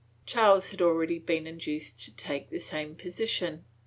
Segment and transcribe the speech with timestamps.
[0.25, 3.65] Charles had already been induced to take the same position.